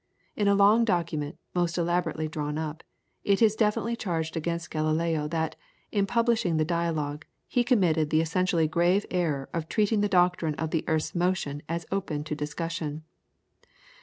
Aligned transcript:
In 0.35 0.47
a 0.47 0.55
long 0.55 0.83
document, 0.83 1.37
most 1.53 1.77
elaborately 1.77 2.27
drawn 2.27 2.57
up, 2.57 2.81
it 3.23 3.39
is 3.39 3.55
definitely 3.55 3.95
charged 3.95 4.35
against 4.35 4.71
Galileo 4.71 5.27
that, 5.27 5.55
in 5.91 6.07
publishing 6.07 6.57
the 6.57 6.65
Dialogue, 6.65 7.23
he 7.47 7.63
committed 7.63 8.09
the 8.09 8.19
essentially 8.19 8.67
grave 8.67 9.05
error 9.11 9.47
of 9.53 9.69
treating 9.69 10.01
the 10.01 10.09
doctrine 10.09 10.55
of 10.55 10.71
the 10.71 10.83
earth's 10.87 11.13
motion 11.13 11.61
as 11.69 11.85
open 11.91 12.23
to 12.23 12.33
discussion. 12.33 13.03